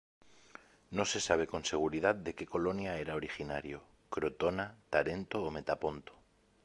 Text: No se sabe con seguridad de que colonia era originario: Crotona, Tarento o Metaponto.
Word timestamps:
No 0.89 1.05
se 1.05 1.19
sabe 1.19 1.45
con 1.45 1.63
seguridad 1.63 2.15
de 2.15 2.33
que 2.33 2.47
colonia 2.47 2.97
era 2.97 3.13
originario: 3.13 3.83
Crotona, 4.09 4.73
Tarento 4.89 5.43
o 5.43 5.51
Metaponto. 5.51 6.13